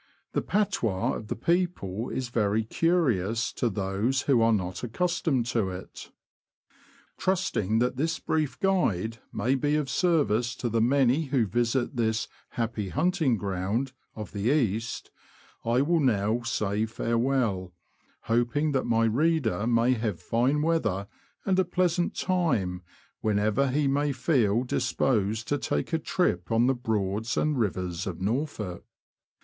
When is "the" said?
0.31-0.41, 1.27-1.35, 10.69-10.81, 14.41-14.49, 14.65-14.69, 14.71-14.75, 26.65-26.73